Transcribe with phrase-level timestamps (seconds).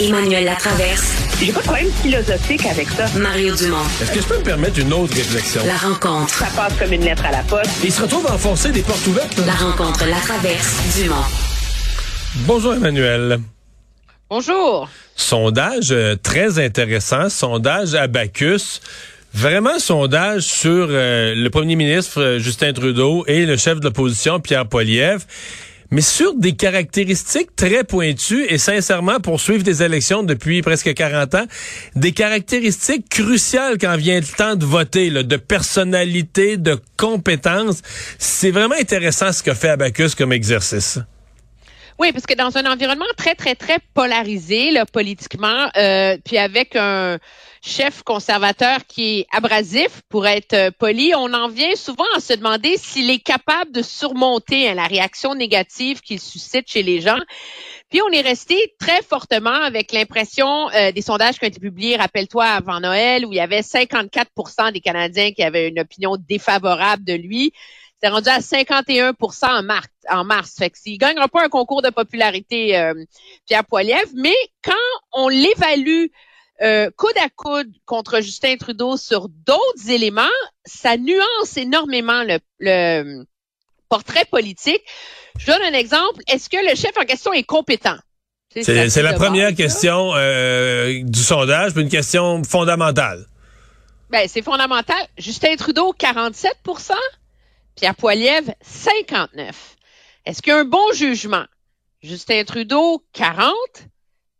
[0.00, 1.12] Emmanuel Latraverse.
[1.40, 3.06] J'ai pas de problème philosophique avec ça.
[3.18, 3.82] Mario Dumont.
[4.00, 5.60] Est-ce que je peux me permettre une autre réflexion?
[5.66, 6.32] La rencontre.
[6.32, 7.70] Ça passe comme une lettre à la poste.
[7.82, 9.36] Il se retrouve à enfoncer des portes ouvertes.
[9.44, 10.96] La rencontre La Traverse.
[10.96, 11.16] Dumont.
[12.46, 13.40] Bonjour Emmanuel.
[14.30, 14.88] Bonjour.
[15.16, 18.80] Sondage euh, très intéressant, sondage Abacus.
[19.34, 24.38] Vraiment sondage sur euh, le premier ministre euh, Justin Trudeau et le chef de l'opposition
[24.38, 25.22] Pierre Poilievre,
[25.90, 31.34] mais sur des caractéristiques très pointues et sincèrement pour suivre des élections depuis presque 40
[31.34, 31.46] ans,
[31.96, 37.82] des caractéristiques cruciales quand vient le temps de voter, là, de personnalité, de compétence.
[38.18, 40.98] C'est vraiment intéressant ce qu'a fait Abacus comme exercice.
[42.00, 47.18] Oui, parce que dans un environnement très, très, très polarisé, politiquement, euh, puis avec un
[47.60, 52.34] chef conservateur qui est abrasif, pour être euh, poli, on en vient souvent à se
[52.34, 57.18] demander s'il est capable de surmonter hein, la réaction négative qu'il suscite chez les gens.
[57.90, 61.96] Puis on est resté très fortement avec l'impression euh, des sondages qui ont été publiés,
[61.96, 67.02] rappelle-toi, avant Noël, où il y avait 54% des Canadiens qui avaient une opinion défavorable
[67.02, 67.52] de lui.
[68.02, 69.14] C'est rendu à 51%
[69.46, 69.88] en mars.
[70.08, 70.54] En mars.
[70.56, 72.94] Fait que s'il gagnera pas un concours de popularité, euh,
[73.46, 74.72] Pierre Poilievre, mais quand
[75.12, 76.06] on l'évalue
[76.62, 80.22] euh, coude à coude contre Justin Trudeau sur d'autres éléments,
[80.64, 83.24] ça nuance énormément le, le
[83.88, 84.82] portrait politique.
[85.38, 86.20] Je donne un exemple.
[86.28, 87.96] Est-ce que le chef en question est compétent?
[88.50, 93.26] C'est c'est la première question euh, du sondage, puis une question fondamentale.
[94.10, 94.96] Ben, c'est fondamental.
[95.18, 96.56] Justin Trudeau, 47
[97.78, 99.76] Pierre Poilievre, 59
[100.24, 101.46] Est-ce qu'il y a un bon jugement?
[102.02, 103.54] Justin Trudeau, 40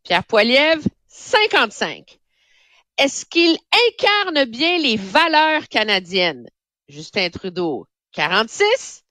[0.02, 2.18] Pierre Poilievre, 55
[2.98, 3.56] Est-ce qu'il
[3.90, 6.48] incarne bien les valeurs canadiennes?
[6.88, 9.04] Justin Trudeau, 46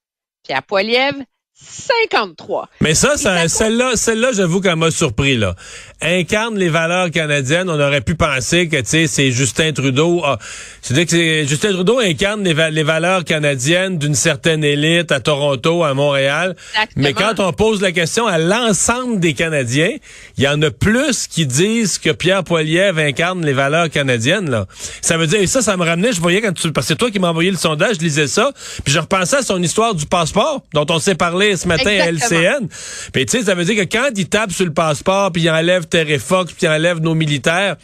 [0.44, 1.24] Pierre Poilievre,
[1.60, 5.56] 53 Mais ça, celle-là, celle-là, j'avoue qu'elle m'a surpris là.
[6.02, 7.70] Incarne les valeurs canadiennes.
[7.70, 10.22] On aurait pu penser que tu sais, c'est Justin Trudeau.
[10.24, 10.38] Ah,
[10.84, 15.84] C'est-à-dire que Justin Trudeau incarne les, va- les valeurs canadiennes d'une certaine élite à Toronto,
[15.84, 16.56] à Montréal.
[16.74, 17.04] Exactement.
[17.04, 19.92] Mais quand on pose la question à l'ensemble des Canadiens,
[20.38, 24.68] il y en a plus qui disent que Pierre Poilievre incarne les valeurs canadiennes là.
[25.02, 26.14] Ça veut dire et ça, ça me ramenait.
[26.14, 28.28] Je voyais quand tu parce que c'est toi qui m'as envoyé le sondage, je lisais
[28.28, 28.52] ça,
[28.84, 32.40] puis je repensais à son histoire du passeport dont on s'est parlé ce matin Exactement.
[32.40, 32.68] à LCN.
[33.14, 35.50] Puis tu sais, ça veut dire que quand il tape sur le passeport, puis il
[35.50, 37.78] enlève Terrefox, puis il enlève nos militaires,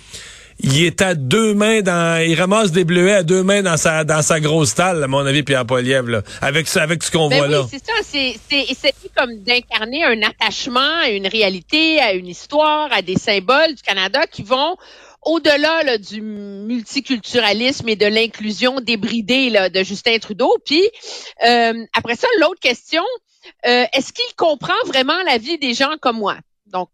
[0.59, 4.03] il est à deux mains dans, il ramasse des bleuets à deux mains dans sa
[4.03, 7.38] dans sa grosse talle, à mon avis, Pierre Poilievre, là, avec avec ce qu'on Ben
[7.40, 7.66] voit là.
[7.69, 7.94] c'est ça.
[8.03, 13.81] C'est, comme d'incarner un attachement à une réalité, à une histoire, à des symboles du
[13.81, 14.75] Canada qui vont
[15.25, 20.57] au-delà là, du multiculturalisme et de l'inclusion débridée là, de Justin Trudeau.
[20.66, 20.84] Puis
[21.47, 23.03] euh, après ça, l'autre question,
[23.65, 26.37] euh, est-ce qu'il comprend vraiment la vie des gens comme moi?
[26.67, 26.89] Donc,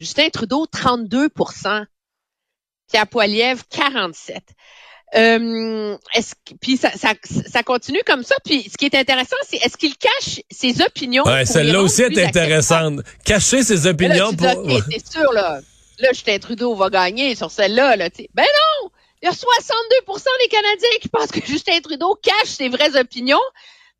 [0.00, 1.86] Justin Trudeau, 32%
[2.88, 4.42] Pierre Poilievre, 47
[5.14, 8.34] euh, est-ce puis ça, ça, ça continue comme ça.
[8.44, 12.24] Puis ce qui est intéressant, c'est est-ce qu'il cache ses opinions Ouais, celle-là aussi est
[12.24, 13.00] intéressante.
[13.24, 14.66] Cacher ses là, opinions pour.
[14.66, 15.60] dis, c'est sûr là.
[15.98, 17.96] Là, Justin Trudeau va gagner sur celle-là.
[17.96, 18.90] Là, ben non,
[19.22, 19.36] il y a 62%
[20.40, 23.40] des Canadiens qui pensent que Justin Trudeau cache ses vraies opinions.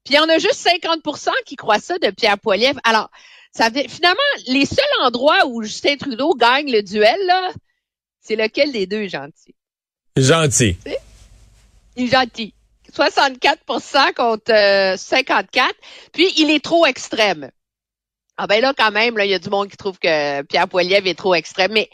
[0.05, 2.81] Puis il y en a juste 50% qui croient ça de Pierre Poilievre.
[2.85, 3.11] Alors,
[3.53, 7.53] ça fait, finalement, les seuls endroits où Justin Trudeau gagne le duel, là,
[8.21, 9.55] c'est lequel des deux, gentil?
[10.17, 10.77] Gentil.
[11.97, 12.55] Il est gentil.
[12.93, 15.75] 64% contre euh, 54.
[16.13, 17.51] Puis, il est trop extrême.
[18.37, 20.69] Ah ben là, quand même, là, il y a du monde qui trouve que Pierre
[20.69, 21.73] Poilievre est trop extrême.
[21.73, 21.91] Mais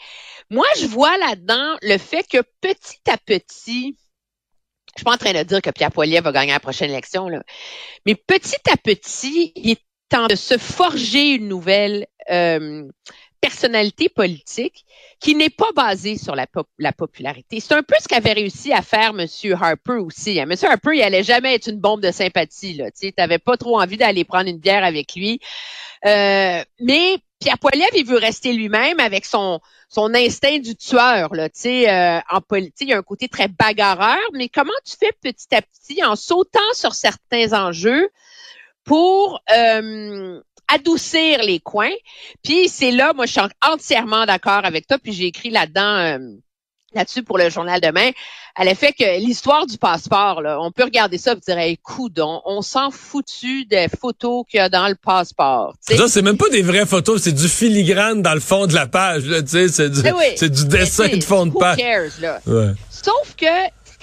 [0.49, 3.97] moi, je vois là-dedans le fait que petit à petit,
[4.99, 7.29] je suis pas en train de dire que Pierre Poilievre va gagner la prochaine élection,
[7.29, 7.41] là,
[8.05, 12.83] mais petit à petit, il est train de se forger une nouvelle euh,
[13.39, 14.83] personnalité politique
[15.21, 17.59] qui n'est pas basée sur la, pop- la popularité.
[17.59, 19.27] C'est un peu ce qu'avait réussi à faire M.
[19.53, 20.39] Harper aussi.
[20.39, 20.49] hein.
[20.49, 20.55] M.
[20.63, 22.81] Harper, il allait jamais être une bombe de sympathie.
[22.99, 25.39] Tu n'avais pas trop envie d'aller prendre une bière avec lui.
[26.05, 31.33] Euh, mais Pierre Poilievre, il veut rester lui-même avec son son instinct du tueur.
[31.33, 34.19] Là, tu sais, euh, en politique, il y a un côté très bagarreur.
[34.33, 38.09] Mais comment tu fais petit à petit en sautant sur certains enjeux
[38.83, 41.95] pour euh, adoucir les coins?
[42.43, 44.99] Puis c'est là, moi, je suis entièrement d'accord avec toi.
[44.99, 46.19] Puis j'ai écrit là-dedans, euh,
[46.93, 48.09] là-dessus pour le journal demain,
[48.55, 52.41] à l'effet que l'histoire du passeport, là, on peut regarder ça et dire, hey, coudon,
[52.45, 55.75] on s'en foutu des photos qu'il y a dans le passeport.
[55.81, 59.25] c'est même pas des vraies photos, c'est du filigrane dans le fond de la page.
[59.25, 60.35] là, Tu sais, c'est du, Eh oui.
[60.49, 61.77] du Mais dessin de fond de who page.
[61.77, 62.39] cares, là?
[62.47, 62.71] Ouais.
[62.89, 63.45] Sauf que,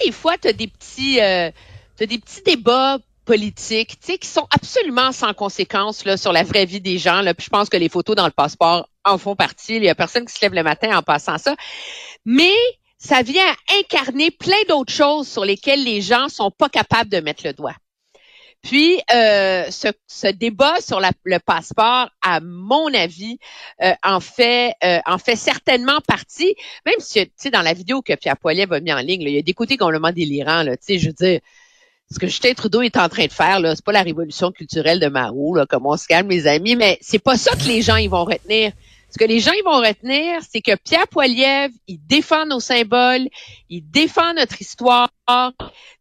[0.05, 1.51] des fois, tu as des petits, euh,
[1.97, 6.43] t'as des petits débats politiques, tu sais, qui sont absolument sans conséquence là, sur la
[6.43, 7.21] vraie vie des gens.
[7.21, 7.33] Là.
[7.33, 9.75] Puis je pense que les photos dans le passeport en font partie.
[9.75, 11.55] Il y a personne qui se lève le matin en passant ça.
[12.25, 12.53] Mais
[12.97, 17.45] ça vient incarner plein d'autres choses sur lesquelles les gens sont pas capables de mettre
[17.45, 17.75] le doigt.
[18.63, 23.37] Puis, euh, ce, débat sur le passeport, à mon avis,
[23.83, 26.55] euh, en fait euh, en fait certainement partie.
[26.85, 29.29] Même si, tu sais, dans la vidéo que Pierre Poilievre a mis en ligne, il
[29.29, 30.63] y a des côtés complètement délirants.
[30.63, 31.39] Là, tu sais, je veux dire,
[32.11, 34.99] ce que Justin Trudeau est en train de faire, là, c'est pas la révolution culturelle
[34.99, 37.81] de Mao, là, comme on se calme, mes amis, mais c'est pas ça que les
[37.81, 38.71] gens ils vont retenir.
[39.09, 43.27] Ce que les gens ils vont retenir, c'est que Pierre Poilievre, il défend nos symboles,
[43.69, 45.09] il défend notre histoire,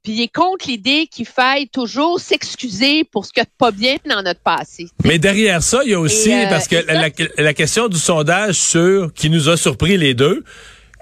[0.02, 3.96] puis il est contre l'idée qu'il faille toujours s'excuser pour ce qui n'est pas bien
[4.08, 4.86] dans notre passé.
[5.04, 8.56] Mais derrière ça, il y a aussi, euh, parce que la, la, question du sondage
[8.56, 10.44] sur qui nous a surpris les deux,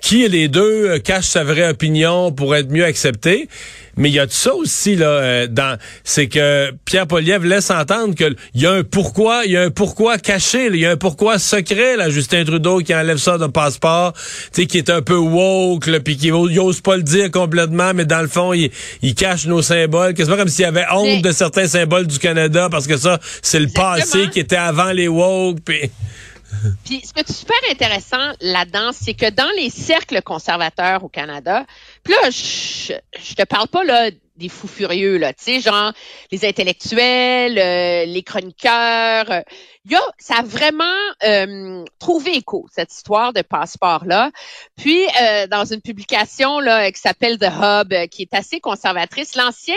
[0.04, 3.48] qui les deux euh, cachent sa vraie opinion pour être mieux accepté.
[3.96, 8.14] Mais il y a ça aussi là euh, dans c'est que Pierre Poliev laisse entendre
[8.14, 10.90] que il y a un pourquoi, il y a un pourquoi caché, il y a
[10.90, 14.20] un pourquoi secret là Justin Trudeau qui enlève ça d'un passeport, tu
[14.52, 18.04] sais qui est un peu woke là puis qui n'ose pas le dire complètement mais
[18.04, 21.22] dans le fond il, il cache nos symboles, c'est pas comme s'il y avait honte
[21.22, 25.08] de certains symboles du Canada parce que ça c'est le passé qui était avant les
[25.08, 25.90] woke puis
[26.84, 31.66] puis ce qui est super intéressant là-dedans, c'est que dans les cercles conservateurs au Canada,
[32.02, 35.92] puis là, je, je te parle pas là des fous furieux là, tu sais, genre
[36.32, 39.30] les intellectuels, euh, les chroniqueurs.
[39.30, 39.42] Euh,
[39.88, 40.84] y ça a vraiment
[41.24, 44.30] euh, trouvé écho cette histoire de passeport là.
[44.76, 45.04] Puis
[45.50, 49.74] dans une publication là qui s'appelle The Hub, qui est assez conservatrice, l'ancien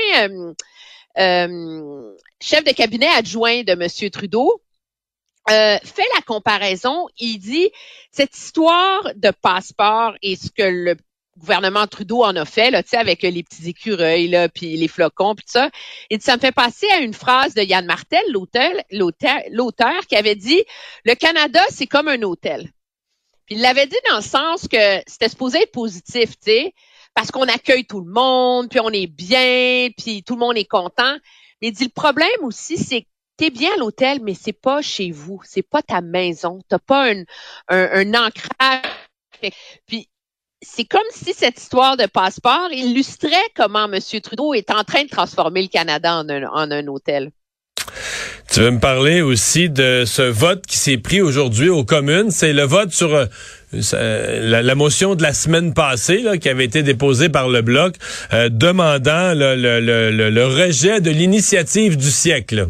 [1.15, 4.62] chef de cabinet adjoint de Monsieur Trudeau
[5.49, 7.07] euh, fait la comparaison.
[7.19, 7.69] Il dit
[8.11, 10.95] cette histoire de passeport et ce que le
[11.38, 15.45] gouvernement Trudeau en a fait, là, avec les petits écureuils, là, puis les flocons, puis
[15.45, 15.69] tout ça.
[16.09, 18.71] Et ça me fait passer à une phrase de Yann Martel, l'auteur,
[19.51, 20.63] l'auteur, qui avait dit
[21.05, 22.71] Le Canada, c'est comme un hôtel.
[23.45, 26.73] Puis il l'avait dit dans le sens que c'était supposé être positif, tu sais,
[27.13, 30.65] parce qu'on accueille tout le monde, puis on est bien, puis tout le monde est
[30.65, 31.17] content.
[31.61, 35.11] Mais il dit le problème aussi, c'est t'es bien à l'hôtel, mais c'est pas chez
[35.11, 37.23] vous, c'est pas ta maison, t'as pas un,
[37.69, 38.81] un, ancrage.
[39.85, 40.09] Puis
[40.61, 43.99] c'est comme si cette histoire de passeport illustrait comment M.
[44.21, 47.31] Trudeau est en train de transformer le Canada en un, en un hôtel.
[48.51, 52.31] Tu veux me parler aussi de ce vote qui s'est pris aujourd'hui aux communes?
[52.31, 53.27] C'est le vote sur euh,
[53.71, 57.95] la, motion de la semaine passée là, qui avait été déposée par le Bloc
[58.33, 62.69] euh, demandant le, le, le, le, rejet de l'initiative du siècle.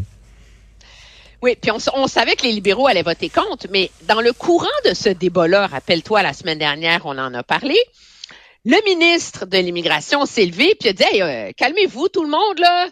[1.40, 4.92] Oui, puis on, savait que les libéraux allaient voter contre, mais dans le courant de
[4.92, 7.76] ce débat-là, rappelle-toi, la semaine dernière, on en a parlé,
[8.64, 12.88] le ministre de l'Immigration s'est levé puis a dit euh, calmez-vous tout le monde là.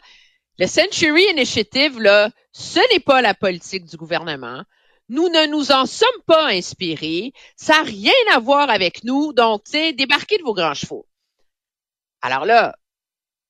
[0.58, 4.62] Le Century Initiative là, ce n'est pas la politique du gouvernement.
[5.08, 7.32] Nous ne nous en sommes pas inspirés.
[7.56, 9.32] Ça n'a rien à voir avec nous.
[9.32, 11.06] Donc, tu sais, débarquez de vos grands chevaux.
[12.22, 12.76] Alors là,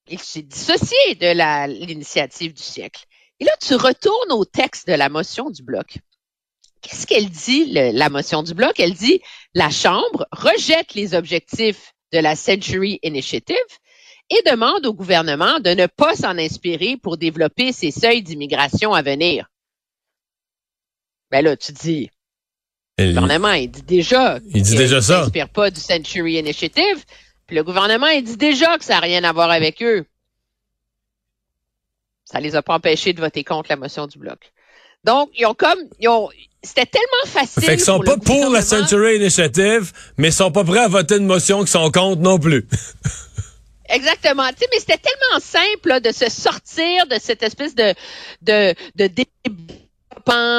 [0.09, 3.05] il s'est dissocié de l'initiative du siècle.
[3.41, 5.99] Et là, tu retournes au texte de la motion du bloc.
[6.81, 8.79] Qu'est-ce qu'elle dit, la motion du bloc?
[8.79, 9.21] Elle dit,
[9.55, 13.57] la Chambre rejette les objectifs de la Century Initiative
[14.31, 19.03] et demande au gouvernement de ne pas s'en inspirer pour développer ses seuils d'immigration à
[19.03, 19.49] venir.
[21.31, 22.11] Ben là, tu dis,
[22.99, 25.25] le gouvernement, il dit déjà il dit déjà ça.
[25.25, 27.05] s'inspire pas du Century Initiative,
[27.47, 30.07] puis le gouvernement, il dit déjà que ça n'a rien à voir avec eux
[32.27, 34.53] ça les a pas empêchés de voter contre la motion du bloc.
[35.05, 36.29] Donc, ils ont comme, ils ont,
[36.63, 37.63] c'était tellement facile.
[37.63, 41.17] Fait qu'ils sont pas pour la Century Initiative, mais ils sont pas prêts à voter
[41.17, 42.67] une motion qui sont contre non plus.
[43.89, 44.49] Exactement.
[44.49, 47.95] Tu sais, mais c'était tellement simple de se sortir de cette espèce de
[48.43, 49.63] de de débat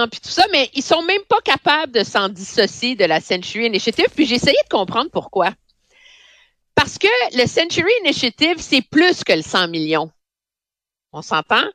[0.09, 3.65] puis tout ça, mais ils sont même pas capables de s'en dissocier de la Century
[3.65, 4.07] Initiative.
[4.15, 5.51] Puis j'ai essayé de comprendre pourquoi.
[6.75, 10.09] Parce que le Century Initiative, c'est plus que le 100 millions.
[11.17, 11.65] On s'entend?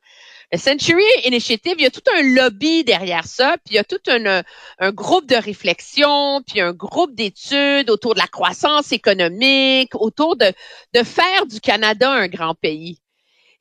[0.53, 3.85] Le Century Initiative, il y a tout un lobby derrière ça, puis il y a
[3.85, 4.43] tout un,
[4.79, 10.53] un groupe de réflexion, puis un groupe d'études autour de la croissance économique, autour de,
[10.95, 12.99] de faire du Canada un grand pays.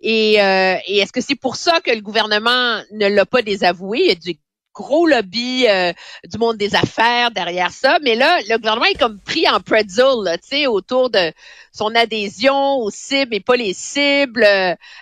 [0.01, 3.99] Et, euh, et est-ce que c'est pour ça que le gouvernement ne l'a pas désavoué?
[4.01, 4.39] Il y a du
[4.73, 5.91] gros lobby euh,
[6.25, 7.97] du monde des affaires derrière ça.
[8.03, 11.31] Mais là, le gouvernement est comme pris en pretzel, tu sais, autour de
[11.73, 14.45] son adhésion aux cibles et pas les cibles.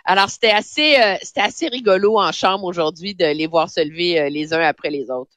[0.06, 4.30] Alors, c'était assez, euh, assez rigolo en chambre aujourd'hui de les voir se lever euh,
[4.30, 5.32] les uns après les autres.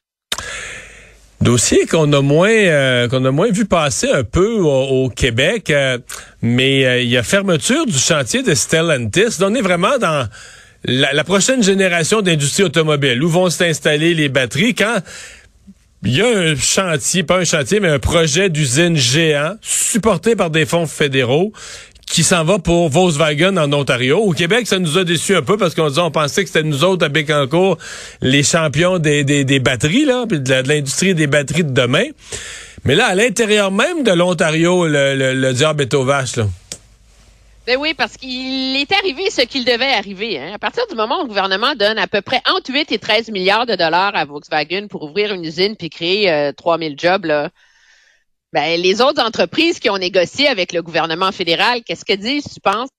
[1.41, 5.73] Dossier qu'on a moins qu'on a moins vu passer un peu au, Québec,
[6.41, 9.43] mais il y a fermeture du chantier de Stellantis.
[9.43, 10.29] On est vraiment dans
[10.85, 14.99] la, prochaine génération d'industrie automobile, où vont s'installer les batteries, quand
[16.05, 20.51] il y a un chantier, pas un chantier, mais un projet d'usine géant, supporté par
[20.51, 21.53] des fonds fédéraux,
[22.07, 24.19] qui s'en va pour Volkswagen en Ontario.
[24.19, 26.85] Au Québec, ça nous a déçus un peu parce qu'on on pensait que c'était nous
[26.85, 27.79] autres à Bécancourt
[28.21, 32.05] les champions des, des, des batteries, là, puis de l'industrie des batteries de demain.
[32.85, 36.49] Mais là, à l'intérieur même de l'Ontario, le, le, le diable est aux vaches, là.
[37.65, 40.37] Ben oui, parce qu'il est arrivé ce qu'il devait arriver.
[40.37, 40.53] Hein.
[40.53, 43.31] À partir du moment où le gouvernement donne à peu près entre 8 et 13
[43.31, 47.51] milliards de dollars à Volkswagen pour ouvrir une usine puis créer euh, 3000 jobs, là,
[48.53, 52.61] ben, les autres entreprises qui ont négocié avec le gouvernement fédéral, qu'est-ce qu'elles disent, tu
[52.61, 52.91] penses?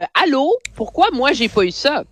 [0.00, 0.50] Euh, allô?
[0.74, 2.04] Pourquoi moi, j'ai pas eu ça?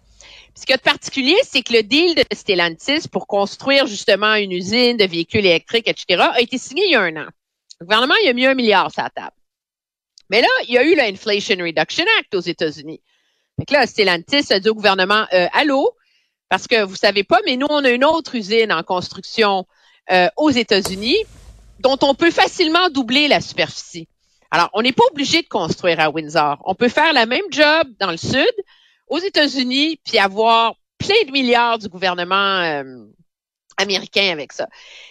[0.55, 4.99] Ce qui est particulier, c'est que le deal de Stellantis pour construire justement une usine
[4.99, 7.29] de véhicules électriques, etc., a été signé il y a un an.
[7.81, 9.33] Le gouvernement, il a mis un milliard sur la table.
[10.31, 13.01] Mais là, il y a eu l'Inflation Reduction Act aux États-Unis.
[13.59, 15.91] Donc là, Stellantis a dit au gouvernement, euh, allô,
[16.49, 19.67] parce que vous savez pas, mais nous, on a une autre usine en construction
[20.11, 21.19] euh, aux États-Unis
[21.81, 24.09] dont on peut facilement doubler la superficie.
[24.51, 26.59] Alors, on n'est pas obligé de construire à Windsor.
[26.65, 28.53] On peut faire la même job dans le sud,
[29.09, 32.85] aux États-Unis, puis avoir plein de milliards du gouvernement euh,
[33.77, 34.69] américain avec ça.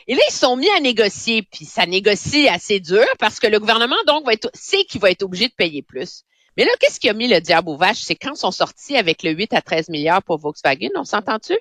[0.07, 3.59] Et là, ils sont mis à négocier, puis ça négocie assez dur parce que le
[3.59, 6.23] gouvernement, donc, va sait qu'il va être obligé de payer plus.
[6.57, 8.01] Mais là, qu'est-ce qui a mis le diable aux vaches?
[8.01, 11.57] C'est quand ils sont sortis avec le 8 à 13 milliards pour Volkswagen, on s'entend-tu?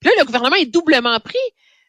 [0.00, 1.38] Puis là, le gouvernement est doublement pris.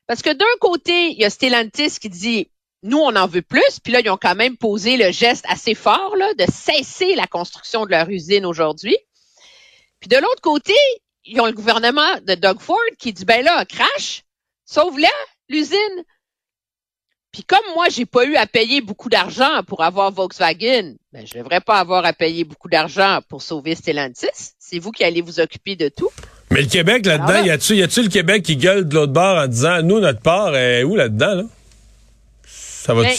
[0.07, 2.49] Parce que d'un côté, il y a Stellantis qui dit
[2.83, 3.79] nous, on en veut plus.
[3.83, 7.27] Puis là, ils ont quand même posé le geste assez fort là, de cesser la
[7.27, 8.97] construction de leur usine aujourd'hui.
[9.99, 10.73] Puis de l'autre côté,
[11.25, 14.23] ils ont le gouvernement de Doug Ford qui dit ben là, crash,
[14.65, 15.09] sauve-la,
[15.49, 15.77] l'usine.
[17.31, 21.37] Puis comme moi, j'ai pas eu à payer beaucoup d'argent pour avoir Volkswagen, ben je
[21.37, 24.53] devrais pas avoir à payer beaucoup d'argent pour sauver Stellantis.
[24.59, 26.09] C'est vous qui allez vous occuper de tout.
[26.51, 29.37] Mais le Québec, là-dedans, y a-tu, y a-tu le Québec qui gueule de l'autre bord
[29.37, 31.43] en disant, nous, notre part est où là-dedans, là?
[32.45, 33.15] Ça va Ben,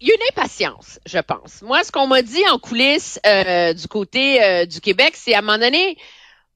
[0.00, 1.60] Il y a une impatience, je pense.
[1.60, 5.40] Moi, ce qu'on m'a dit en coulisses euh, du côté euh, du Québec, c'est à
[5.40, 5.98] un moment donné,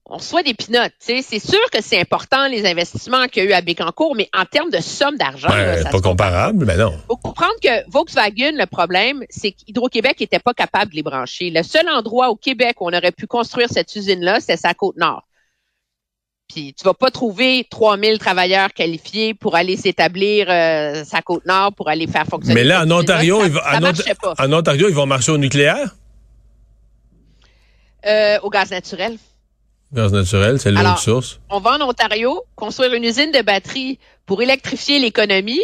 [0.07, 0.92] on reçoit des pinottes.
[0.99, 4.45] C'est sûr que c'est important les investissements qu'il y a eu à Bécancourt, mais en
[4.45, 6.99] termes de somme d'argent, Ben, pas comparable, mais non.
[7.07, 11.50] faut comprendre que Volkswagen, le problème, c'est qu'Hydro-Québec n'était pas capable de les brancher.
[11.50, 14.97] Le seul endroit au Québec où on aurait pu construire cette usine-là, c'est sa côte
[14.97, 15.23] nord.
[16.52, 21.73] Puis tu vas pas trouver 3000 travailleurs qualifiés pour aller s'établir euh, sa côte nord
[21.73, 22.54] pour aller faire fonctionner.
[22.57, 22.90] Mais là, en.
[22.90, 23.61] Ontario, ils vont-
[24.37, 25.95] en Ontario, ils vont marcher au nucléaire?
[28.07, 29.16] Euh, au gaz naturel.
[29.93, 31.41] Gaz naturel, c'est l'autre source.
[31.51, 35.61] On va en Ontario construire une usine de batterie pour électrifier l'économie,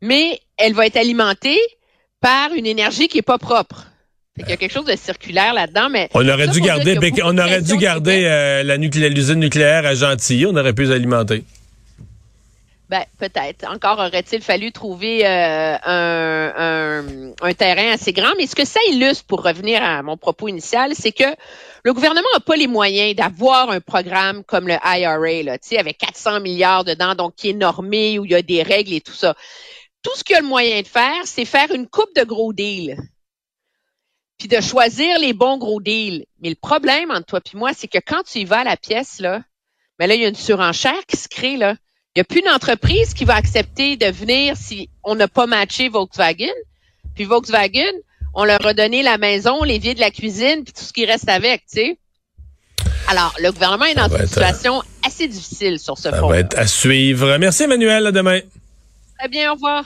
[0.00, 1.58] mais elle va être alimentée
[2.20, 3.86] par une énergie qui est pas propre.
[4.34, 6.98] Fait qu'il y a quelque chose de circulaire là-dedans, mais On aurait ça dû garder,
[7.22, 10.46] on aurait dû garder euh, la l'usine nucléaire à Gentilly.
[10.46, 11.44] On aurait pu alimenter.
[12.88, 13.68] Ben, peut-être.
[13.68, 18.32] Encore aurait-il fallu trouver euh, un, un- un terrain assez grand.
[18.38, 21.24] Mais ce que ça illustre, pour revenir à mon propos initial, c'est que
[21.82, 26.38] le gouvernement n'a pas les moyens d'avoir un programme comme le IRA, là, avec 400
[26.40, 29.34] milliards dedans, donc qui est normé, où il y a des règles et tout ça.
[30.02, 32.96] Tout ce qu'il a le moyen de faire, c'est faire une coupe de gros deals.
[34.38, 36.26] Puis de choisir les bons gros deals.
[36.40, 38.76] Mais le problème entre toi et moi, c'est que quand tu y vas à la
[38.76, 39.42] pièce, là,
[39.98, 41.74] mais là, il y a une surenchère qui se crée, là.
[42.16, 45.90] Il n'y a plus d'entreprise qui va accepter de venir si on n'a pas matché
[45.90, 46.48] Volkswagen.
[47.14, 47.92] Puis Volkswagen,
[48.32, 51.28] on leur a donné la maison, l'évier de la cuisine, puis tout ce qui reste
[51.28, 51.98] avec, tu sais.
[53.08, 56.28] Alors, le gouvernement est dans une être, situation assez difficile sur ce Ça front.
[56.28, 57.36] va être à suivre.
[57.36, 58.06] Merci, Emmanuel.
[58.06, 58.40] À demain.
[59.18, 59.84] Très bien, au revoir.